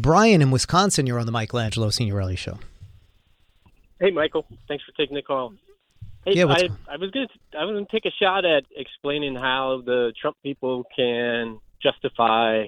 [0.00, 2.58] Brian in Wisconsin, you're on the Michelangelo Signorile show.
[4.00, 4.46] Hey, Michael.
[4.68, 5.54] Thanks for taking the call.
[6.24, 9.82] Hey, Yeah, I, I was gonna I was gonna take a shot at explaining how
[9.86, 12.64] the Trump people can justify,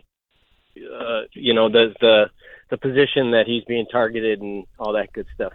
[0.76, 2.30] uh, you know, the the
[2.70, 5.52] the position that he's being targeted and all that good stuff.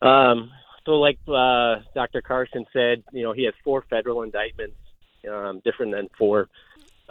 [0.00, 0.50] Um,
[0.86, 2.22] so, like uh, Dr.
[2.22, 4.76] Carson said, you know, he has four federal indictments,
[5.30, 6.48] um, different than four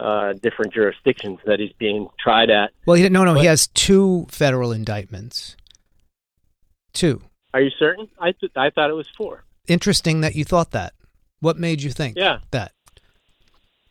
[0.00, 2.70] uh, different jurisdictions that he's being tried at.
[2.86, 5.56] Well, he, no, no, he has two federal indictments.
[6.92, 7.22] Two.
[7.52, 8.08] Are you certain?
[8.18, 9.44] I th- I thought it was four.
[9.68, 10.94] Interesting that you thought that.
[11.40, 12.38] What made you think Yeah.
[12.50, 12.72] that?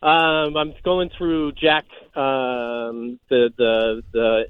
[0.01, 4.45] Um, I'm going through Jack, um, the the the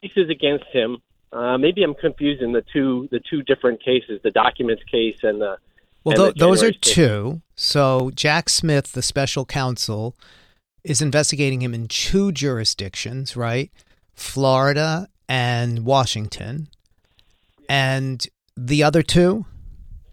[0.00, 0.98] pieces against him.
[1.32, 5.58] Uh, maybe I'm confusing the two the two different cases, the documents case and the.
[6.04, 7.42] Well, and the those are two.
[7.54, 10.16] So Jack Smith, the special counsel,
[10.88, 13.70] is investigating him in two jurisdictions, right?
[14.14, 16.68] Florida and Washington.
[17.68, 19.44] And the other two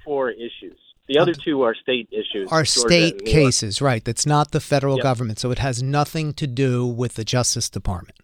[0.04, 0.78] four issues.
[1.08, 2.52] The other two are state issues.
[2.52, 3.45] are state and New York.
[3.45, 4.04] cases, right?
[4.04, 5.04] That's not the federal Yep.
[5.04, 5.40] government.
[5.40, 8.17] So it has nothing to do with the Justice Department.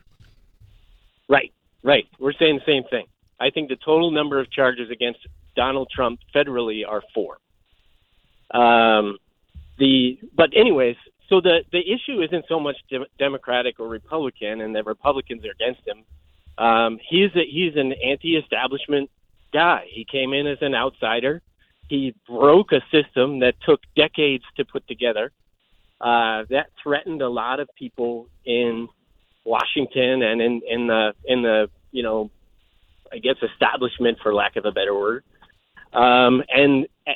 [1.30, 1.52] Right,
[1.84, 2.08] right.
[2.20, 3.06] We're saying the same thing.
[3.40, 5.20] I think the total number of charges against
[5.56, 7.38] Donald Trump federally are four.
[8.52, 9.18] Um,
[9.78, 10.98] the but anyways,
[11.32, 15.52] so the the issue isn't so much de- Democratic or Republican, and the Republicans are
[15.52, 16.04] against him.
[16.58, 19.10] Um, he's a, he's an anti-establishment
[19.54, 19.86] guy.
[19.90, 21.42] He came in as an outsider.
[21.88, 25.32] He broke a system that took decades to put together.
[26.02, 28.90] Uh, that threatened a lot of people in
[29.46, 32.30] Washington and in in the in the you know
[33.12, 35.24] I guess establishment for lack of a better word.
[35.94, 37.12] Um, and uh,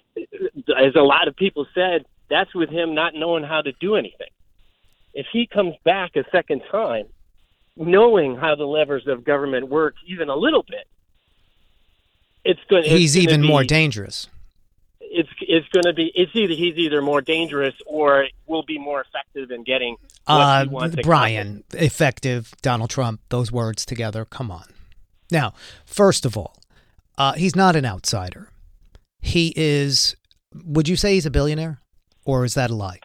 [0.78, 4.28] as a lot of people said, that's with him not knowing how to do anything.
[5.14, 7.06] If he comes back a second time,
[7.78, 10.88] knowing how the levers of government work even a little bit,
[12.44, 12.84] it's going.
[12.84, 14.28] He's even more dangerous.
[15.00, 16.12] It's it's going to be.
[16.16, 20.64] It's either he's either more dangerous or will be more effective in getting what Uh,
[20.64, 20.96] he wants.
[21.04, 24.26] Brian, effective, Donald Trump, those words together.
[24.26, 24.66] Come on.
[25.32, 25.54] Now,
[25.86, 26.58] first of all,
[27.18, 28.50] uh, he's not an outsider.
[29.22, 30.16] He is,
[30.54, 31.80] would you say he's a billionaire?
[32.26, 33.00] Or is that a lie?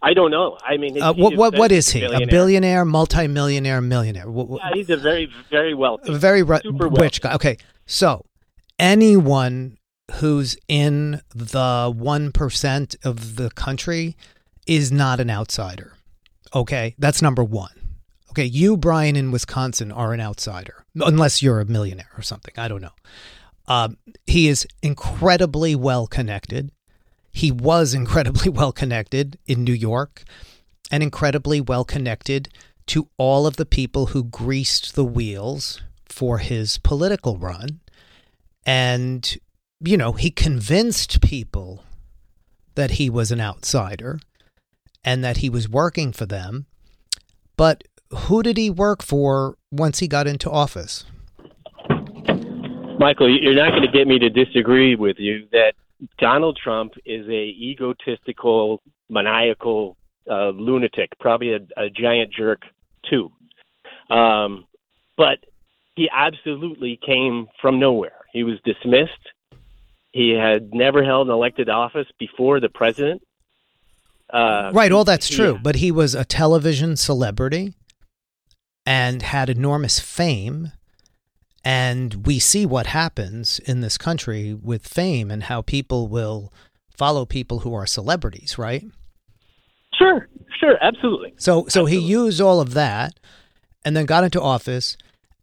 [0.00, 0.56] I don't know.
[0.64, 1.98] I mean, Uh, what, what, what he's he?
[2.04, 2.26] A billionaire.
[2.28, 4.30] billionaire, multimillionaire, millionaire?
[4.30, 6.12] What, what- Yeah, he's a very, very wealthy.
[6.12, 7.34] a very super rich guy.
[7.34, 8.24] Okay, so
[8.78, 9.76] anyone
[10.20, 14.16] who's in the one percent of the country
[14.66, 15.94] is not an outsider.
[16.54, 17.72] Okay, that's number one.
[18.30, 22.54] Okay, you, Brian, in Wisconsin, are an outsider, unless you're a millionaire or something.
[22.56, 22.92] I don't know.
[23.66, 26.70] Um, he is incredibly well connected.
[27.38, 30.24] He was incredibly well connected in New York
[30.90, 32.48] and incredibly well connected
[32.86, 37.78] to all of the people who greased the wheels for his political run.
[38.66, 39.38] And,
[39.78, 41.84] you know, he convinced people
[42.74, 44.18] that he was an outsider
[45.04, 46.66] and that he was working for them.
[47.56, 51.04] But who did he work for once he got into office?
[52.98, 55.74] Michael, you're not going to get me to disagree with you that
[56.18, 59.96] Donald Trump is a egotistical, maniacal
[60.30, 62.62] uh, lunatic, probably a, a giant jerk
[63.08, 63.30] too.
[64.10, 64.66] Um,
[65.16, 65.38] but
[65.96, 68.12] he absolutely came from nowhere.
[68.32, 69.12] He was dismissed.
[70.12, 73.22] He had never held an elected office before the president.
[74.30, 75.58] Uh, right, all that's true.
[75.62, 77.74] But he was a television celebrity
[78.86, 80.72] and had enormous fame.
[81.64, 86.52] And we see what happens in this country with fame and how people will
[86.96, 88.84] follow people who are celebrities, right?
[89.94, 90.28] Sure,
[90.60, 91.34] sure, absolutely.
[91.36, 93.18] So so he used all of that
[93.84, 94.96] and then got into office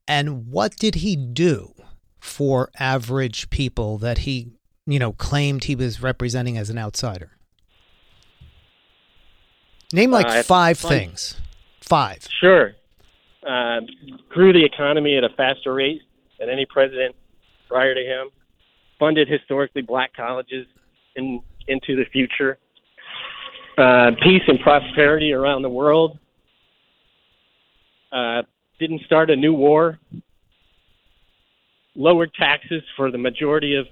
[0.08, 1.74] and what did he do
[2.20, 4.52] for average people that he,
[4.86, 7.32] you know, claimed he was representing as an outsider?
[9.94, 11.40] Name like Uh, five things.
[11.82, 12.28] Five.
[12.40, 12.74] Sure.
[13.46, 13.82] Uh,
[14.30, 16.02] grew the economy at a faster rate
[16.40, 17.16] than any president
[17.68, 18.30] prior to him.
[19.00, 20.66] Funded historically black colleges
[21.16, 22.58] in, into the future.
[23.78, 26.18] Uh, peace and prosperity around the world.
[28.12, 28.44] Uh,
[28.80, 30.00] didn't start a new war.
[31.96, 33.86] Lowered taxes for the majority of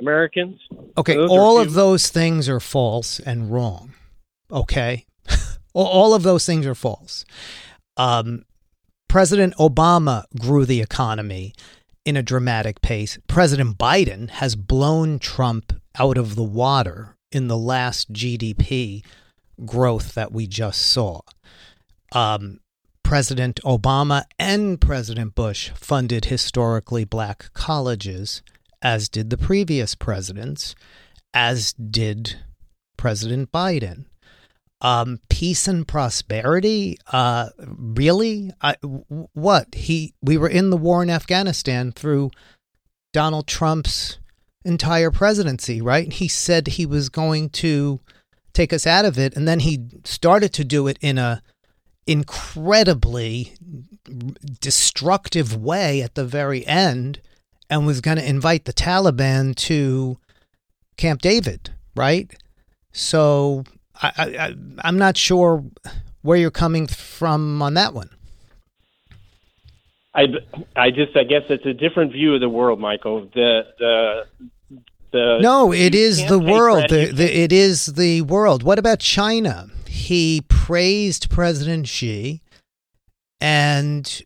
[0.00, 0.60] Americans.
[0.98, 3.94] Okay, Those all of those things are false and wrong.
[4.50, 5.06] Okay?
[5.72, 7.24] all, all of those things are false.
[7.96, 8.44] Um,
[9.08, 11.54] President Obama grew the economy
[12.04, 13.18] in a dramatic pace.
[13.26, 19.04] President Biden has blown Trump out of the water in the last GDP
[19.64, 21.20] growth that we just saw.
[22.12, 22.60] Um,
[23.02, 28.42] President Obama and President Bush funded historically black colleges,
[28.82, 30.74] as did the previous presidents,
[31.32, 32.36] as did
[32.96, 34.06] President Biden.
[34.82, 36.98] Um, peace and prosperity.
[37.10, 38.50] Uh, really?
[38.60, 40.12] I, what he?
[40.20, 42.30] We were in the war in Afghanistan through
[43.12, 44.18] Donald Trump's
[44.64, 46.12] entire presidency, right?
[46.12, 48.00] He said he was going to
[48.52, 51.42] take us out of it, and then he started to do it in a
[52.06, 53.54] incredibly
[54.60, 57.20] destructive way at the very end,
[57.70, 60.18] and was going to invite the Taliban to
[60.96, 62.30] Camp David, right?
[62.92, 63.64] So
[64.02, 65.64] I, I, I'm not sure
[66.22, 68.10] where you're coming from on that one.
[70.14, 70.24] I,
[70.74, 73.28] I just I guess it's a different view of the world, Michael.
[73.34, 74.26] The the
[75.12, 76.86] the no, it is the world.
[76.88, 78.62] The, the, it is the world.
[78.62, 79.68] What about China?
[79.86, 82.40] He praised President Xi
[83.40, 84.22] and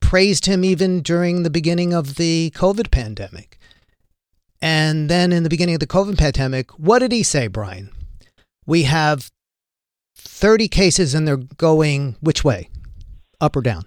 [0.00, 3.58] praised him even during the beginning of the COVID pandemic.
[4.60, 7.90] And then in the beginning of the COVID pandemic, what did he say, Brian?
[8.66, 9.30] We have
[10.16, 12.68] 30 cases and they're going which way?
[13.40, 13.84] Up or down?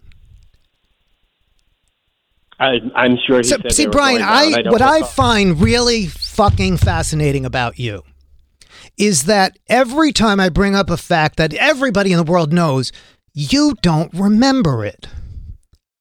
[2.60, 3.42] I, am sure.
[3.42, 8.04] So, see, Brian, I, I what I find really fucking fascinating about you
[8.98, 12.92] is that every time I bring up a fact that everybody in the world knows,
[13.34, 15.08] you don't remember it.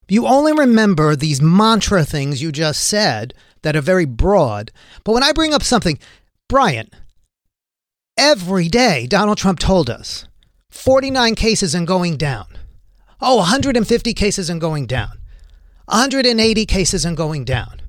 [0.08, 4.72] You only remember these mantra things you just said that are very broad.
[5.04, 5.98] But when I bring up something,
[6.48, 6.88] Brian,
[8.18, 10.26] every day Donald Trump told us
[10.70, 12.46] 49 cases and going down.
[13.20, 15.18] Oh, 150 cases and going down.
[15.86, 17.80] 180 cases and going down.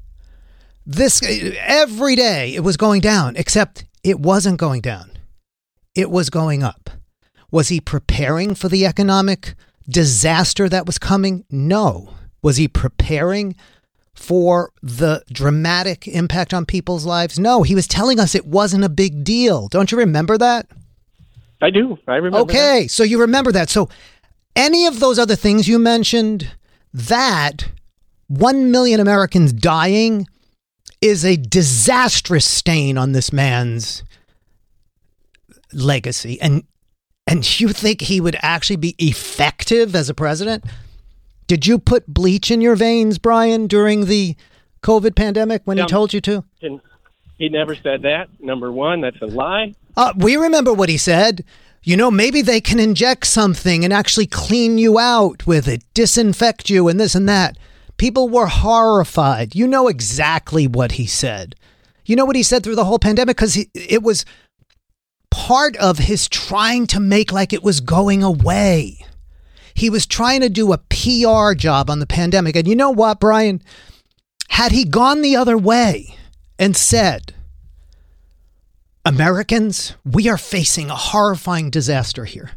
[0.86, 1.22] This
[1.60, 5.12] every day it was going down, except it wasn't going down.
[5.94, 6.90] It was going up.
[7.52, 9.56] Was he preparing for the economic
[9.88, 11.46] disaster that was coming?
[11.50, 12.14] No.
[12.42, 13.56] Was he preparing
[14.20, 17.40] for the dramatic impact on people's lives?
[17.40, 19.70] No, he was telling us it wasn't a big deal.
[19.70, 20.68] Don't you remember that?
[21.62, 21.98] I do.
[22.06, 22.40] I remember.
[22.40, 22.92] Okay, that.
[22.92, 23.70] so you remember that.
[23.70, 23.90] So
[24.56, 26.52] any of those other things you mentioned,
[26.94, 27.70] that
[28.28, 30.28] 1 million Americans dying
[31.02, 34.04] is a disastrous stain on this man's
[35.72, 36.42] legacy.
[36.42, 36.64] And
[37.26, 40.66] and you think he would actually be effective as a president?
[41.50, 44.36] Did you put bleach in your veins, Brian, during the
[44.84, 46.44] COVID pandemic when he told you to?
[47.40, 48.28] He never said that.
[48.40, 49.74] Number one, that's a lie.
[49.98, 51.44] Uh, we remember what he said.
[51.82, 56.70] You know, maybe they can inject something and actually clean you out with it, disinfect
[56.70, 57.58] you, and this and that.
[57.98, 59.56] People were horrified.
[59.56, 61.56] You know exactly what he said.
[62.06, 64.24] You know what he said through the whole pandemic because it was
[65.32, 69.04] part of his trying to make like it was going away.
[69.80, 72.56] He was trying to do a PR job on the pandemic.
[72.56, 73.62] And you know what, Brian?
[74.50, 76.16] Had he gone the other way
[76.58, 77.34] and said,
[79.06, 82.52] Americans, we are facing a horrifying disaster here.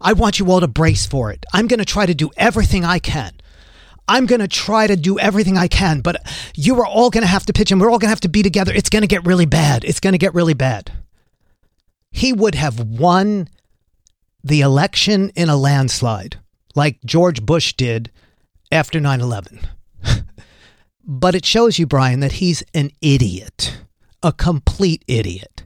[0.00, 1.46] I want you all to brace for it.
[1.52, 3.32] I'm going to try to do everything I can
[4.10, 6.20] I'm going to try to do everything I can, but
[6.56, 8.28] you are all going to have to pitch and we're all going to have to
[8.28, 8.72] be together.
[8.74, 9.84] It's going to get really bad.
[9.84, 10.90] It's going to get really bad.
[12.10, 13.48] He would have won
[14.42, 16.38] the election in a landslide
[16.74, 18.10] like George Bush did
[18.70, 19.60] after 9 11.
[21.04, 23.78] but it shows you, Brian, that he's an idiot,
[24.22, 25.64] a complete idiot.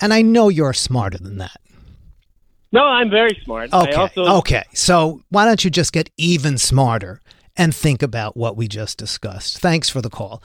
[0.00, 1.60] And I know you're smarter than that.
[2.70, 3.72] No, I'm very smart.
[3.72, 3.92] Okay.
[3.92, 4.64] Also- okay.
[4.74, 7.20] So why don't you just get even smarter
[7.56, 9.58] and think about what we just discussed.
[9.58, 10.42] Thanks for the call.